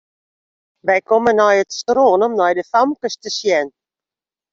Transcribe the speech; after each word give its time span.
Wy 0.87 0.97
komme 1.09 1.31
nei 1.39 1.57
it 1.63 1.71
strân 1.79 2.25
om 2.27 2.33
nei 2.39 2.53
de 2.57 2.63
famkes 2.71 3.15
te 3.21 3.29
sjen. 3.37 3.67